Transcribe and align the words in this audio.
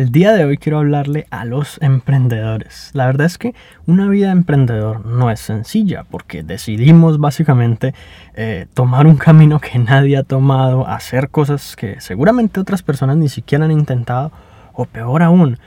El 0.00 0.12
día 0.12 0.32
de 0.32 0.46
hoy 0.46 0.56
quiero 0.56 0.78
hablarle 0.78 1.26
a 1.28 1.44
los 1.44 1.76
emprendedores. 1.82 2.88
La 2.94 3.04
verdad 3.04 3.26
es 3.26 3.36
que 3.36 3.54
una 3.84 4.08
vida 4.08 4.28
de 4.28 4.32
emprendedor 4.32 5.04
no 5.04 5.30
es 5.30 5.40
sencilla 5.40 6.04
porque 6.04 6.42
decidimos 6.42 7.18
básicamente 7.18 7.92
eh, 8.32 8.66
tomar 8.72 9.06
un 9.06 9.16
camino 9.16 9.60
que 9.60 9.78
nadie 9.78 10.16
ha 10.16 10.22
tomado, 10.22 10.88
hacer 10.88 11.28
cosas 11.28 11.76
que 11.76 12.00
seguramente 12.00 12.60
otras 12.60 12.82
personas 12.82 13.18
ni 13.18 13.28
siquiera 13.28 13.66
han 13.66 13.72
intentado 13.72 14.32
o 14.72 14.86
peor 14.86 15.22
aún, 15.22 15.58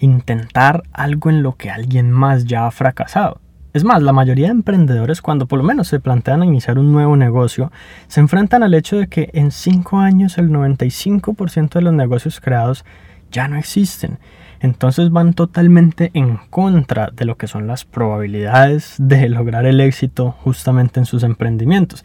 intentar 0.00 0.82
algo 0.92 1.30
en 1.30 1.44
lo 1.44 1.54
que 1.54 1.70
alguien 1.70 2.10
más 2.10 2.44
ya 2.44 2.66
ha 2.66 2.72
fracasado. 2.72 3.40
Es 3.72 3.84
más, 3.84 4.02
la 4.02 4.12
mayoría 4.12 4.46
de 4.46 4.52
emprendedores 4.52 5.22
cuando 5.22 5.46
por 5.46 5.58
lo 5.58 5.64
menos 5.64 5.86
se 5.86 6.00
plantean 6.00 6.42
iniciar 6.42 6.80
un 6.80 6.90
nuevo 6.90 7.16
negocio, 7.16 7.70
se 8.08 8.18
enfrentan 8.18 8.64
al 8.64 8.74
hecho 8.74 8.96
de 8.96 9.06
que 9.06 9.30
en 9.32 9.52
5 9.52 9.98
años 9.98 10.38
el 10.38 10.50
95% 10.50 11.74
de 11.74 11.82
los 11.82 11.92
negocios 11.92 12.40
creados 12.40 12.84
ya 13.30 13.48
no 13.48 13.56
existen. 13.56 14.18
Entonces 14.60 15.10
van 15.10 15.34
totalmente 15.34 16.10
en 16.14 16.38
contra 16.50 17.10
de 17.12 17.24
lo 17.24 17.36
que 17.36 17.46
son 17.46 17.66
las 17.66 17.84
probabilidades 17.84 18.94
de 18.98 19.28
lograr 19.28 19.66
el 19.66 19.80
éxito 19.80 20.32
justamente 20.32 20.98
en 21.00 21.06
sus 21.06 21.22
emprendimientos. 21.22 22.04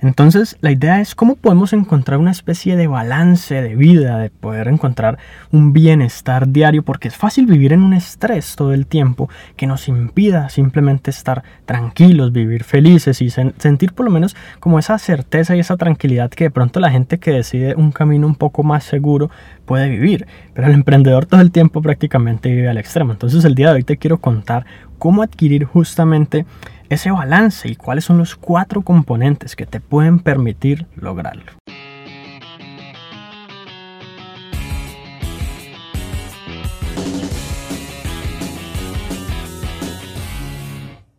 Entonces, 0.00 0.56
la 0.60 0.70
idea 0.70 1.00
es 1.00 1.14
cómo 1.14 1.36
podemos 1.36 1.72
encontrar 1.72 2.18
una 2.18 2.30
especie 2.30 2.76
de 2.76 2.86
balance 2.86 3.54
de 3.54 3.74
vida, 3.74 4.18
de 4.18 4.30
poder 4.30 4.68
encontrar 4.68 5.18
un 5.50 5.72
bienestar 5.72 6.48
diario, 6.48 6.82
porque 6.82 7.08
es 7.08 7.16
fácil 7.16 7.46
vivir 7.46 7.72
en 7.72 7.82
un 7.82 7.94
estrés 7.94 8.56
todo 8.56 8.72
el 8.72 8.86
tiempo 8.86 9.28
que 9.56 9.66
nos 9.66 9.88
impida 9.88 10.48
simplemente 10.48 11.10
estar 11.10 11.42
tranquilos, 11.64 12.32
vivir 12.32 12.64
felices 12.64 13.22
y 13.22 13.30
sentir 13.30 13.92
por 13.92 14.04
lo 14.04 14.10
menos 14.10 14.36
como 14.60 14.78
esa 14.78 14.98
certeza 14.98 15.56
y 15.56 15.60
esa 15.60 15.76
tranquilidad 15.76 16.30
que 16.30 16.44
de 16.44 16.50
pronto 16.50 16.80
la 16.80 16.90
gente 16.90 17.18
que 17.18 17.30
decide 17.30 17.74
un 17.74 17.92
camino 17.92 18.26
un 18.26 18.34
poco 18.34 18.62
más 18.62 18.84
seguro 18.84 19.30
puede 19.64 19.88
vivir. 19.88 20.26
Pero 20.52 20.68
el 20.68 20.74
emprendedor 20.74 21.26
todo 21.26 21.40
el 21.40 21.50
tiempo 21.50 21.82
prácticamente 21.82 22.50
vive 22.50 22.68
al 22.68 22.78
extremo. 22.78 23.12
Entonces, 23.12 23.44
el 23.44 23.54
día 23.54 23.68
de 23.68 23.76
hoy 23.76 23.84
te 23.84 23.96
quiero 23.96 24.18
contar 24.18 24.66
cómo 24.98 25.22
adquirir 25.22 25.64
justamente 25.64 26.46
ese 26.94 27.10
balance 27.10 27.68
y 27.68 27.76
cuáles 27.76 28.04
son 28.04 28.18
los 28.18 28.36
cuatro 28.36 28.82
componentes 28.82 29.56
que 29.56 29.66
te 29.66 29.80
pueden 29.80 30.18
permitir 30.18 30.86
lograrlo. 30.96 31.52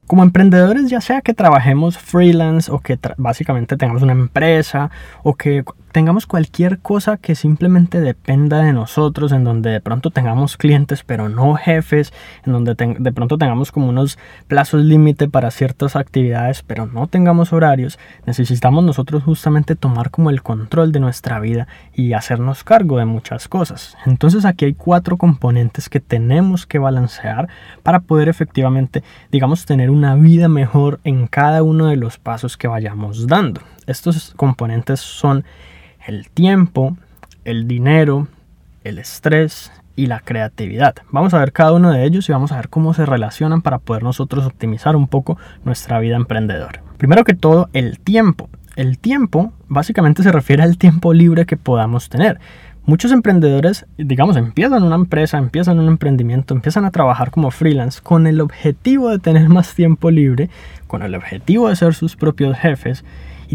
Como 0.07 0.21
emprendedores, 0.21 0.89
ya 0.89 1.01
sea 1.01 1.21
que 1.21 1.33
trabajemos 1.33 1.97
freelance 1.97 2.71
o 2.71 2.79
que 2.79 2.97
básicamente 3.17 3.75
tengamos 3.75 4.03
una 4.03 4.13
empresa 4.13 4.91
o 5.23 5.33
que 5.33 5.63
tengamos 5.95 6.25
cualquier 6.25 6.79
cosa 6.79 7.15
que 7.15 7.35
simplemente 7.35 8.01
dependa 8.01 8.61
de 8.61 8.73
nosotros, 8.73 9.31
en 9.31 9.45
donde 9.45 9.69
de 9.69 9.79
pronto 9.79 10.11
tengamos 10.11 10.57
clientes 10.57 11.05
pero 11.05 11.29
no 11.29 11.55
jefes, 11.55 12.11
en 12.45 12.51
donde 12.51 12.75
de 12.75 13.11
pronto 13.13 13.37
tengamos 13.37 13.71
como 13.71 13.87
unos 13.87 14.19
plazos 14.49 14.83
límite 14.83 15.29
para 15.29 15.51
ciertas 15.51 15.95
actividades 15.95 16.63
pero 16.63 16.85
no 16.85 17.07
tengamos 17.07 17.53
horarios, 17.53 17.97
necesitamos 18.25 18.83
nosotros 18.83 19.23
justamente 19.23 19.77
tomar 19.77 20.11
como 20.11 20.29
el 20.31 20.43
control 20.43 20.91
de 20.91 20.99
nuestra 20.99 21.39
vida 21.39 21.69
y 21.93 22.11
hacernos 22.11 22.65
cargo 22.65 22.97
de 22.97 23.05
muchas 23.05 23.47
cosas. 23.47 23.95
Entonces 24.05 24.43
aquí 24.43 24.65
hay 24.65 24.73
cuatro 24.73 25.15
componentes 25.15 25.87
que 25.87 26.01
tenemos 26.01 26.65
que 26.65 26.77
balancear 26.77 27.47
para 27.83 28.01
poder 28.01 28.27
efectivamente, 28.27 29.01
digamos, 29.31 29.65
tener 29.65 29.89
una 29.89 30.15
vida 30.15 30.49
mejor 30.49 30.99
en 31.05 31.27
cada 31.27 31.63
uno 31.63 31.87
de 31.87 31.95
los 31.95 32.17
pasos 32.17 32.57
que 32.57 32.67
vayamos 32.67 33.27
dando. 33.27 33.61
Estos 33.87 34.33
componentes 34.35 34.99
son 34.99 35.45
el 36.05 36.29
tiempo, 36.29 36.97
el 37.43 37.67
dinero, 37.67 38.27
el 38.83 38.99
estrés 38.99 39.71
y 39.95 40.07
la 40.07 40.19
creatividad. 40.19 40.95
Vamos 41.11 41.33
a 41.33 41.39
ver 41.39 41.51
cada 41.51 41.73
uno 41.73 41.91
de 41.91 42.05
ellos 42.05 42.27
y 42.29 42.31
vamos 42.31 42.51
a 42.51 42.57
ver 42.57 42.69
cómo 42.69 42.93
se 42.93 43.05
relacionan 43.05 43.61
para 43.61 43.79
poder 43.79 44.03
nosotros 44.03 44.45
optimizar 44.45 44.95
un 44.95 45.07
poco 45.07 45.37
nuestra 45.63 45.99
vida 45.99 46.15
emprendedora. 46.15 46.83
Primero 46.97 47.23
que 47.23 47.33
todo, 47.33 47.69
el 47.73 47.99
tiempo. 47.99 48.49
El 48.75 48.99
tiempo 48.99 49.53
básicamente 49.67 50.21
se 50.21 50.31
refiere 50.31 50.63
al 50.63 50.77
tiempo 50.77 51.13
libre 51.13 51.45
que 51.45 51.57
podamos 51.57 52.09
tener. 52.09 52.39
Muchos 52.85 53.11
emprendedores, 53.11 53.87
digamos, 53.97 54.37
empiezan 54.37 54.83
una 54.83 54.95
empresa, 54.95 55.39
empiezan 55.39 55.79
un 55.79 55.87
emprendimiento, 55.87 56.53
empiezan 56.53 56.85
a 56.85 56.91
trabajar 56.91 57.31
como 57.31 57.49
freelance 57.49 57.99
con 57.99 58.27
el 58.27 58.41
objetivo 58.41 59.09
de 59.09 59.17
tener 59.17 59.49
más 59.49 59.73
tiempo 59.73 60.11
libre, 60.11 60.49
con 60.85 61.01
el 61.01 61.15
objetivo 61.15 61.69
de 61.69 61.75
ser 61.75 61.95
sus 61.95 62.15
propios 62.15 62.55
jefes 62.57 63.03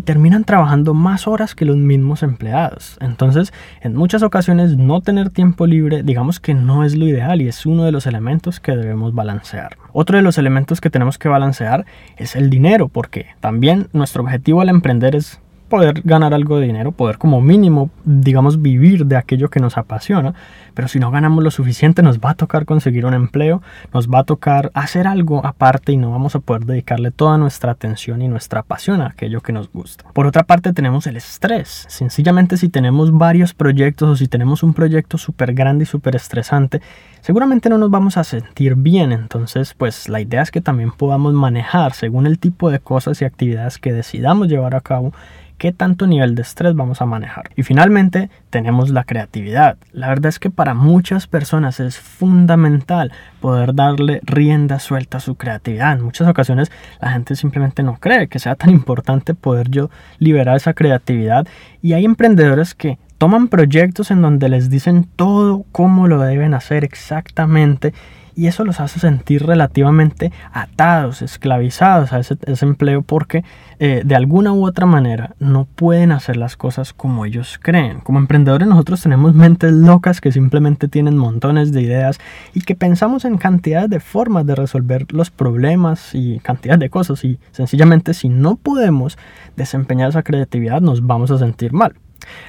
terminan 0.00 0.44
trabajando 0.44 0.94
más 0.94 1.26
horas 1.26 1.54
que 1.54 1.64
los 1.64 1.76
mismos 1.76 2.22
empleados. 2.22 2.96
Entonces, 3.00 3.52
en 3.80 3.94
muchas 3.96 4.22
ocasiones 4.22 4.76
no 4.76 5.00
tener 5.00 5.30
tiempo 5.30 5.66
libre, 5.66 6.02
digamos 6.02 6.40
que 6.40 6.54
no 6.54 6.84
es 6.84 6.96
lo 6.96 7.06
ideal 7.06 7.40
y 7.42 7.48
es 7.48 7.66
uno 7.66 7.84
de 7.84 7.92
los 7.92 8.06
elementos 8.06 8.60
que 8.60 8.76
debemos 8.76 9.14
balancear. 9.14 9.76
Otro 9.92 10.16
de 10.16 10.22
los 10.22 10.38
elementos 10.38 10.80
que 10.80 10.90
tenemos 10.90 11.18
que 11.18 11.28
balancear 11.28 11.86
es 12.16 12.36
el 12.36 12.50
dinero, 12.50 12.88
porque 12.88 13.26
también 13.40 13.88
nuestro 13.92 14.22
objetivo 14.22 14.60
al 14.60 14.68
emprender 14.68 15.16
es 15.16 15.40
poder 15.70 16.03
ganar 16.04 16.34
algo 16.34 16.58
de 16.58 16.66
dinero, 16.66 16.92
poder 16.92 17.16
como 17.16 17.41
mínimo, 17.41 17.88
digamos, 18.04 18.60
vivir 18.60 19.06
de 19.06 19.16
aquello 19.16 19.48
que 19.48 19.60
nos 19.60 19.78
apasiona, 19.78 20.34
pero 20.75 20.88
si 20.88 21.00
no 21.00 21.10
ganamos 21.10 21.42
lo 21.42 21.50
suficiente 21.50 22.03
nos 22.03 22.19
va 22.19 22.31
a 22.31 22.34
tocar 22.34 22.66
conseguir 22.66 23.06
un 23.06 23.14
empleo, 23.14 23.62
nos 23.94 24.10
va 24.10 24.19
a 24.19 24.25
tocar 24.25 24.70
hacer 24.75 25.06
algo 25.06 25.47
aparte 25.47 25.92
y 25.92 25.97
no 25.97 26.10
vamos 26.10 26.34
a 26.34 26.41
poder 26.41 26.66
dedicarle 26.66 27.10
toda 27.10 27.38
nuestra 27.38 27.72
atención 27.72 28.20
y 28.20 28.28
nuestra 28.28 28.62
pasión 28.62 29.00
a 29.00 29.06
aquello 29.06 29.41
que 29.41 29.53
nos 29.53 29.72
gusta. 29.72 30.04
Por 30.12 30.26
otra 30.26 30.42
parte 30.42 30.75
tenemos 30.75 31.06
el 31.06 31.16
estrés, 31.16 31.86
sencillamente 31.88 32.59
si 32.59 32.69
tenemos 32.69 33.16
varios 33.16 33.54
proyectos 33.54 34.09
o 34.10 34.16
si 34.16 34.28
tenemos 34.28 34.62
un 34.62 34.75
proyecto 34.75 35.16
súper 35.16 35.54
grande 35.54 35.84
y 35.84 35.86
súper 35.86 36.16
estresante, 36.16 36.82
seguramente 37.20 37.70
no 37.70 37.78
nos 37.78 37.91
vamos 37.91 38.16
a 38.16 38.25
sentir 38.25 38.75
bien, 38.75 39.12
entonces 39.12 39.75
pues 39.75 40.09
la 40.09 40.20
idea 40.20 40.42
es 40.42 40.50
que 40.50 40.60
también 40.60 40.91
podamos 40.91 41.32
manejar 41.32 41.92
según 41.92 42.26
el 42.26 42.38
tipo 42.38 42.70
de 42.70 42.80
cosas 42.80 43.22
y 43.22 43.25
actividades 43.25 43.78
que 43.78 43.92
decidamos 43.92 44.48
llevar 44.48 44.75
a 44.75 44.80
cabo 44.80 45.12
qué 45.60 45.72
tanto 45.72 46.06
nivel 46.06 46.34
de 46.34 46.41
estrés 46.41 46.75
vamos 46.75 47.03
a 47.03 47.06
manejar. 47.06 47.50
Y 47.54 47.65
finalmente 47.65 48.31
tenemos 48.48 48.88
la 48.88 49.04
creatividad. 49.04 49.76
La 49.93 50.09
verdad 50.09 50.31
es 50.31 50.38
que 50.38 50.48
para 50.48 50.72
muchas 50.72 51.26
personas 51.26 51.81
es 51.81 51.98
fundamental 51.98 53.12
poder 53.43 53.75
darle 53.75 54.22
rienda 54.22 54.78
suelta 54.78 55.19
a 55.19 55.21
su 55.21 55.34
creatividad. 55.34 55.93
En 55.93 56.03
muchas 56.03 56.26
ocasiones 56.28 56.72
la 56.98 57.12
gente 57.12 57.37
simplemente 57.37 57.82
no 57.82 57.98
cree 58.00 58.28
que 58.28 58.38
sea 58.38 58.54
tan 58.54 58.71
importante 58.71 59.34
poder 59.34 59.69
yo 59.69 59.91
liberar 60.19 60.56
esa 60.56 60.72
creatividad 60.72 61.47
y 61.82 61.92
hay 61.92 62.06
emprendedores 62.06 62.75
que 62.75 62.98
toman 63.20 63.48
proyectos 63.48 64.10
en 64.10 64.22
donde 64.22 64.48
les 64.48 64.70
dicen 64.70 65.06
todo 65.14 65.66
cómo 65.72 66.08
lo 66.08 66.20
deben 66.20 66.54
hacer 66.54 66.84
exactamente 66.84 67.92
y 68.34 68.47
eso 68.47 68.64
los 68.64 68.81
hace 68.81 68.98
sentir 68.98 69.44
relativamente 69.44 70.32
atados, 70.54 71.20
esclavizados 71.20 72.14
a 72.14 72.20
ese, 72.20 72.38
empleo 72.62 73.03
porque 73.03 73.44
eh, 73.78 74.00
de 74.06 74.16
alguna 74.16 74.54
u 74.54 74.66
otra 74.66 74.86
manera 74.86 75.34
no 75.38 75.66
pueden 75.66 76.12
hacer 76.12 76.38
las 76.38 76.56
cosas 76.56 76.94
como 76.94 77.26
ellos 77.26 77.60
creen. 77.60 78.00
Como 78.00 78.19
emprendedores 78.19 78.66
nosotros 78.66 79.03
tenemos 79.03 79.34
mentes 79.34 79.72
locas 79.72 80.22
que 80.22 80.32
simplemente 80.32 80.88
tienen 80.88 81.19
montones 81.19 81.72
de 81.72 81.82
ideas 81.82 82.19
y 82.54 82.62
que 82.62 82.75
pensamos 82.75 83.26
en 83.26 83.36
cantidad 83.36 83.86
de 83.86 84.00
formas 84.00 84.47
de 84.47 84.54
resolver 84.54 85.12
los 85.12 85.30
problemas 85.30 86.14
y 86.14 86.38
cantidad 86.38 86.78
de 86.78 86.88
cosas 86.88 87.22
y 87.22 87.38
sencillamente 87.50 88.14
si 88.14 88.30
no 88.30 88.56
podemos 88.56 89.19
desempeñar 89.59 90.09
esa 90.09 90.22
creatividad 90.22 90.80
nos 90.80 91.06
vamos 91.06 91.30
a 91.30 91.38
sentir 91.38 91.75
mal. 91.75 91.92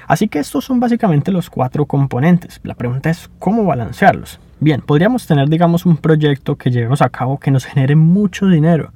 Así 0.07 0.27
que 0.27 0.39
estos 0.39 0.65
son 0.65 0.79
básicamente 0.79 1.31
los 1.31 1.49
cuatro 1.49 1.85
componentes. 1.85 2.59
La 2.63 2.75
pregunta 2.75 3.09
es 3.09 3.29
cómo 3.39 3.65
balancearlos. 3.65 4.39
Bien, 4.59 4.81
podríamos 4.81 5.25
tener, 5.25 5.49
digamos, 5.49 5.85
un 5.85 5.97
proyecto 5.97 6.55
que 6.55 6.69
llevemos 6.69 7.01
a 7.01 7.09
cabo 7.09 7.39
que 7.39 7.49
nos 7.49 7.65
genere 7.65 7.95
mucho 7.95 8.47
dinero, 8.47 8.91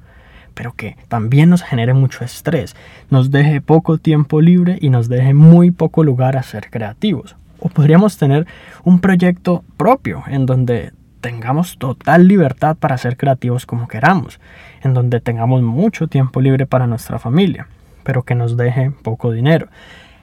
pero 0.54 0.72
que 0.72 0.96
también 1.08 1.50
nos 1.50 1.62
genere 1.62 1.92
mucho 1.92 2.24
estrés, 2.24 2.76
nos 3.10 3.30
deje 3.30 3.60
poco 3.60 3.98
tiempo 3.98 4.40
libre 4.40 4.78
y 4.80 4.90
nos 4.90 5.08
deje 5.08 5.34
muy 5.34 5.72
poco 5.72 6.04
lugar 6.04 6.36
a 6.36 6.42
ser 6.42 6.70
creativos. 6.70 7.36
O 7.58 7.68
podríamos 7.68 8.16
tener 8.16 8.46
un 8.84 9.00
proyecto 9.00 9.64
propio 9.76 10.22
en 10.28 10.46
donde 10.46 10.92
tengamos 11.20 11.78
total 11.78 12.28
libertad 12.28 12.76
para 12.76 12.96
ser 12.96 13.16
creativos 13.16 13.66
como 13.66 13.88
queramos, 13.88 14.38
en 14.82 14.94
donde 14.94 15.20
tengamos 15.20 15.62
mucho 15.62 16.06
tiempo 16.06 16.40
libre 16.40 16.66
para 16.66 16.86
nuestra 16.86 17.18
familia, 17.18 17.66
pero 18.04 18.22
que 18.22 18.36
nos 18.36 18.56
deje 18.56 18.92
poco 19.02 19.32
dinero. 19.32 19.66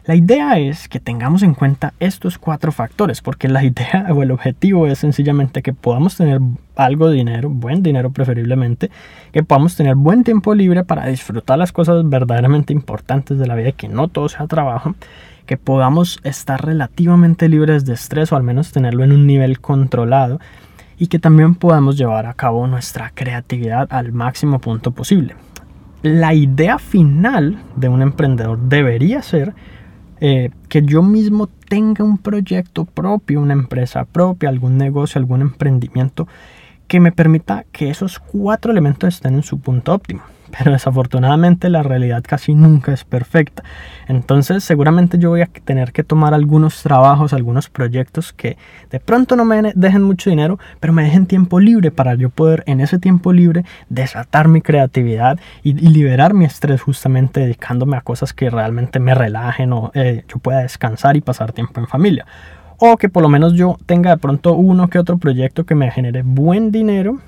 La 0.05 0.15
idea 0.15 0.59
es 0.59 0.89
que 0.89 0.99
tengamos 0.99 1.43
en 1.43 1.53
cuenta 1.53 1.93
estos 2.01 2.37
cuatro 2.37 2.73
factores, 2.73 3.21
porque 3.21 3.47
la 3.47 3.63
idea 3.63 4.07
o 4.13 4.21
el 4.21 4.31
objetivo 4.31 4.85
es 4.85 4.99
sencillamente 4.99 5.61
que 5.61 5.71
podamos 5.71 6.17
tener 6.17 6.41
algo 6.75 7.07
de 7.07 7.15
dinero, 7.15 7.49
buen 7.49 7.81
dinero 7.83 8.11
preferiblemente, 8.11 8.91
que 9.31 9.43
podamos 9.43 9.77
tener 9.77 9.95
buen 9.95 10.25
tiempo 10.25 10.55
libre 10.55 10.83
para 10.83 11.07
disfrutar 11.07 11.57
las 11.57 11.71
cosas 11.71 12.07
verdaderamente 12.09 12.73
importantes 12.73 13.39
de 13.39 13.47
la 13.47 13.55
vida, 13.55 13.71
que 13.71 13.87
no 13.87 14.09
todo 14.09 14.27
sea 14.27 14.45
trabajo, 14.47 14.95
que 15.45 15.55
podamos 15.55 16.19
estar 16.23 16.65
relativamente 16.65 17.47
libres 17.47 17.85
de 17.85 17.93
estrés 17.93 18.33
o 18.33 18.35
al 18.35 18.43
menos 18.43 18.73
tenerlo 18.73 19.05
en 19.05 19.13
un 19.13 19.25
nivel 19.25 19.61
controlado 19.61 20.41
y 20.97 21.07
que 21.07 21.19
también 21.19 21.55
podamos 21.55 21.97
llevar 21.97 22.25
a 22.25 22.33
cabo 22.33 22.67
nuestra 22.67 23.11
creatividad 23.13 23.87
al 23.89 24.11
máximo 24.11 24.59
punto 24.59 24.91
posible. 24.91 25.35
La 26.01 26.33
idea 26.33 26.77
final 26.77 27.57
de 27.77 27.87
un 27.87 28.01
emprendedor 28.01 28.59
debería 28.59 29.21
ser 29.21 29.53
eh, 30.25 30.51
que 30.69 30.83
yo 30.83 31.03
mismo 31.03 31.47
tenga 31.67 32.05
un 32.05 32.17
proyecto 32.17 32.85
propio, 32.85 33.41
una 33.41 33.51
empresa 33.51 34.05
propia, 34.05 34.47
algún 34.47 34.77
negocio, 34.77 35.19
algún 35.19 35.41
emprendimiento 35.41 36.29
que 36.87 37.01
me 37.01 37.11
permita 37.11 37.65
que 37.73 37.89
esos 37.89 38.19
cuatro 38.19 38.71
elementos 38.71 39.15
estén 39.15 39.33
en 39.33 39.43
su 39.43 39.59
punto 39.59 39.93
óptimo 39.93 40.21
pero 40.57 40.71
desafortunadamente 40.71 41.69
la 41.69 41.83
realidad 41.83 42.23
casi 42.25 42.53
nunca 42.53 42.93
es 42.93 43.03
perfecta. 43.03 43.63
Entonces 44.07 44.63
seguramente 44.63 45.17
yo 45.17 45.29
voy 45.29 45.41
a 45.41 45.47
tener 45.47 45.91
que 45.91 46.03
tomar 46.03 46.33
algunos 46.33 46.83
trabajos, 46.83 47.33
algunos 47.33 47.69
proyectos 47.69 48.33
que 48.33 48.57
de 48.91 48.99
pronto 48.99 49.35
no 49.35 49.45
me 49.45 49.73
dejen 49.75 50.03
mucho 50.03 50.29
dinero, 50.29 50.59
pero 50.79 50.93
me 50.93 51.03
dejen 51.03 51.25
tiempo 51.25 51.59
libre 51.59 51.91
para 51.91 52.13
yo 52.15 52.29
poder 52.29 52.63
en 52.67 52.81
ese 52.81 52.99
tiempo 52.99 53.33
libre 53.33 53.65
desatar 53.89 54.47
mi 54.47 54.61
creatividad 54.61 55.39
y, 55.63 55.73
liberar 55.73 56.33
mi 56.33 56.45
estrés 56.45 56.81
justamente 56.81 57.41
dedicándome 57.41 57.97
a 57.97 58.01
cosas 58.01 58.33
que 58.33 58.49
realmente 58.49 58.99
me 58.99 59.13
relajen 59.13 59.73
o 59.73 59.91
eh, 59.93 60.23
yo 60.27 60.37
pueda 60.39 60.59
descansar 60.59 61.17
y 61.17 61.21
pasar 61.21 61.51
tiempo 61.51 61.79
en 61.79 61.87
familia. 61.87 62.25
O 62.77 62.97
que 62.97 63.09
por 63.09 63.21
lo 63.21 63.29
menos 63.29 63.53
yo 63.53 63.77
tenga 63.85 64.11
de 64.11 64.17
pronto 64.17 64.53
uno 64.53 64.87
que 64.89 64.99
otro 64.99 65.17
proyecto 65.17 65.65
que 65.65 65.75
me 65.75 65.91
genere 65.91 66.23
buen 66.23 66.71
dinero 66.71 67.19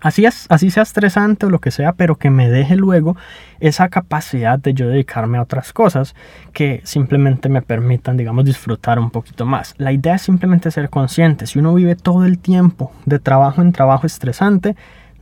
Así, 0.00 0.24
es, 0.26 0.46
así 0.48 0.70
sea 0.70 0.84
estresante 0.84 1.46
o 1.46 1.50
lo 1.50 1.58
que 1.58 1.70
sea, 1.70 1.92
pero 1.92 2.16
que 2.16 2.30
me 2.30 2.48
deje 2.48 2.76
luego 2.76 3.16
esa 3.58 3.88
capacidad 3.88 4.58
de 4.58 4.74
yo 4.74 4.88
dedicarme 4.88 5.38
a 5.38 5.42
otras 5.42 5.72
cosas 5.72 6.14
que 6.52 6.80
simplemente 6.84 7.48
me 7.48 7.62
permitan, 7.62 8.16
digamos, 8.16 8.44
disfrutar 8.44 8.98
un 8.98 9.10
poquito 9.10 9.44
más. 9.44 9.74
La 9.78 9.92
idea 9.92 10.14
es 10.14 10.22
simplemente 10.22 10.70
ser 10.70 10.88
consciente. 10.88 11.46
Si 11.46 11.58
uno 11.58 11.74
vive 11.74 11.96
todo 11.96 12.24
el 12.24 12.38
tiempo 12.38 12.92
de 13.06 13.18
trabajo 13.18 13.60
en 13.60 13.72
trabajo 13.72 14.06
estresante, 14.06 14.76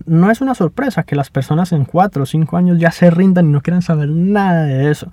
no 0.05 0.31
es 0.31 0.43
una 0.43 0.55
sorpresa 0.55 1.05
que 1.05 1.17
las 1.17 1.31
personas 1.31 1.73
en 1.73 1.85
4 1.85 2.23
o 2.23 2.27
5 2.27 2.57
años 2.57 2.79
ya 2.79 2.91
se 2.91 3.11
rindan 3.11 3.47
y 3.47 3.53
no 3.53 3.63
quieran 3.63 3.83
saber 3.83 4.11
nada 4.11 4.65
de 4.65 4.91
eso. 4.91 5.11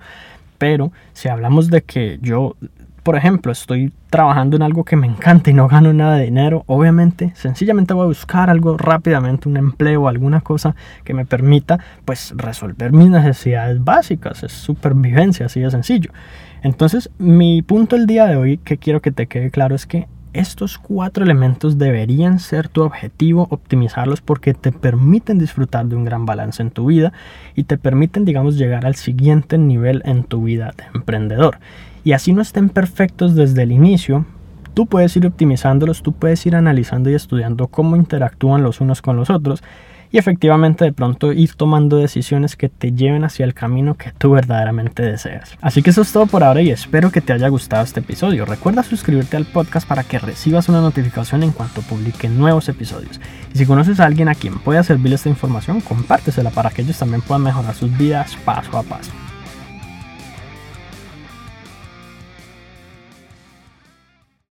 Pero 0.58 0.92
si 1.14 1.28
hablamos 1.28 1.70
de 1.70 1.82
que 1.82 2.18
yo 2.20 2.56
por 3.04 3.16
ejemplo, 3.16 3.52
estoy 3.52 3.92
trabajando 4.08 4.56
en 4.56 4.62
algo 4.62 4.82
que 4.82 4.96
me 4.96 5.06
encanta 5.06 5.50
y 5.50 5.52
no 5.52 5.68
gano 5.68 5.92
nada 5.92 6.16
de 6.16 6.24
dinero, 6.24 6.64
obviamente, 6.66 7.32
sencillamente 7.34 7.92
voy 7.92 8.04
a 8.04 8.06
buscar 8.06 8.48
algo 8.48 8.78
rápidamente, 8.78 9.46
un 9.46 9.58
empleo, 9.58 10.08
alguna 10.08 10.40
cosa 10.40 10.74
que 11.04 11.12
me 11.12 11.26
permita, 11.26 11.78
pues, 12.06 12.32
resolver 12.34 12.92
mis 12.92 13.10
necesidades 13.10 13.84
básicas. 13.84 14.42
Es 14.42 14.52
supervivencia, 14.52 15.46
así 15.46 15.60
de 15.60 15.70
sencillo. 15.70 16.10
Entonces, 16.62 17.10
mi 17.18 17.60
punto 17.60 17.94
el 17.94 18.06
día 18.06 18.24
de 18.24 18.36
hoy, 18.36 18.56
que 18.56 18.78
quiero 18.78 19.02
que 19.02 19.12
te 19.12 19.26
quede 19.26 19.50
claro, 19.50 19.74
es 19.74 19.84
que 19.84 20.08
estos 20.32 20.78
cuatro 20.78 21.24
elementos 21.24 21.76
deberían 21.76 22.38
ser 22.38 22.68
tu 22.68 22.82
objetivo, 22.82 23.46
optimizarlos 23.50 24.22
porque 24.22 24.54
te 24.54 24.72
permiten 24.72 25.38
disfrutar 25.38 25.84
de 25.86 25.94
un 25.94 26.04
gran 26.04 26.24
balance 26.24 26.62
en 26.62 26.70
tu 26.70 26.86
vida 26.86 27.12
y 27.54 27.64
te 27.64 27.76
permiten, 27.76 28.24
digamos, 28.24 28.56
llegar 28.56 28.86
al 28.86 28.94
siguiente 28.94 29.58
nivel 29.58 30.00
en 30.06 30.24
tu 30.24 30.42
vida 30.42 30.72
de 30.74 30.84
emprendedor 30.94 31.58
y 32.04 32.12
así 32.12 32.32
no 32.32 32.42
estén 32.42 32.68
perfectos 32.68 33.34
desde 33.34 33.62
el 33.62 33.72
inicio, 33.72 34.26
tú 34.74 34.86
puedes 34.86 35.16
ir 35.16 35.26
optimizándolos, 35.26 36.02
tú 36.02 36.12
puedes 36.12 36.44
ir 36.46 36.54
analizando 36.54 37.10
y 37.10 37.14
estudiando 37.14 37.68
cómo 37.68 37.96
interactúan 37.96 38.62
los 38.62 38.80
unos 38.80 39.02
con 39.02 39.16
los 39.16 39.30
otros 39.30 39.62
y 40.14 40.18
efectivamente 40.18 40.84
de 40.84 40.92
pronto 40.92 41.32
ir 41.32 41.54
tomando 41.54 41.96
decisiones 41.96 42.54
que 42.54 42.68
te 42.68 42.92
lleven 42.92 43.24
hacia 43.24 43.44
el 43.44 43.52
camino 43.52 43.94
que 43.94 44.12
tú 44.12 44.30
verdaderamente 44.30 45.02
deseas. 45.02 45.56
Así 45.60 45.82
que 45.82 45.90
eso 45.90 46.02
es 46.02 46.12
todo 46.12 46.26
por 46.26 46.44
ahora 46.44 46.62
y 46.62 46.70
espero 46.70 47.10
que 47.10 47.20
te 47.20 47.32
haya 47.32 47.48
gustado 47.48 47.82
este 47.82 47.98
episodio. 47.98 48.44
Recuerda 48.44 48.84
suscribirte 48.84 49.36
al 49.36 49.44
podcast 49.44 49.88
para 49.88 50.04
que 50.04 50.20
recibas 50.20 50.68
una 50.68 50.80
notificación 50.80 51.42
en 51.42 51.50
cuanto 51.50 51.80
publique 51.80 52.28
nuevos 52.28 52.68
episodios. 52.68 53.20
Y 53.52 53.58
si 53.58 53.66
conoces 53.66 53.98
a 53.98 54.04
alguien 54.04 54.28
a 54.28 54.36
quien 54.36 54.60
pueda 54.60 54.84
servirle 54.84 55.16
esta 55.16 55.30
información, 55.30 55.80
compártesela 55.80 56.50
para 56.50 56.70
que 56.70 56.82
ellos 56.82 56.98
también 56.98 57.22
puedan 57.22 57.42
mejorar 57.42 57.74
sus 57.74 57.96
vidas 57.98 58.36
paso 58.44 58.78
a 58.78 58.84
paso. 58.84 59.10